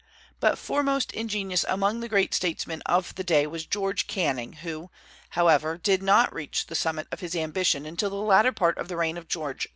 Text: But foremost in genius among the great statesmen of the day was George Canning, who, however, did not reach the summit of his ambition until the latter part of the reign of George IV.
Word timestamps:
But 0.39 0.57
foremost 0.57 1.11
in 1.11 1.27
genius 1.27 1.63
among 1.69 1.99
the 1.99 2.09
great 2.09 2.33
statesmen 2.33 2.81
of 2.87 3.13
the 3.13 3.23
day 3.23 3.45
was 3.45 3.67
George 3.67 4.07
Canning, 4.07 4.53
who, 4.63 4.89
however, 5.37 5.77
did 5.77 6.01
not 6.01 6.33
reach 6.33 6.65
the 6.65 6.73
summit 6.73 7.07
of 7.11 7.19
his 7.19 7.35
ambition 7.35 7.85
until 7.85 8.09
the 8.09 8.15
latter 8.15 8.51
part 8.51 8.79
of 8.79 8.87
the 8.87 8.97
reign 8.97 9.15
of 9.15 9.27
George 9.27 9.67
IV. 9.67 9.69